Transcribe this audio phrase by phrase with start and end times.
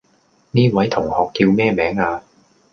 [0.49, 2.23] 呢位同學叫咩名呀?